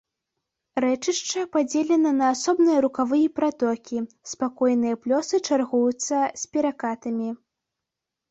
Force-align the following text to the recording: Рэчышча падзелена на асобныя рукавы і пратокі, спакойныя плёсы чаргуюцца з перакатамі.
Рэчышча 0.83 1.41
падзелена 1.55 2.13
на 2.21 2.29
асобныя 2.35 2.79
рукавы 2.85 3.19
і 3.23 3.27
пратокі, 3.39 3.99
спакойныя 4.31 4.95
плёсы 5.05 5.35
чаргуюцца 5.47 6.17
з 6.45 6.55
перакатамі. 6.57 7.29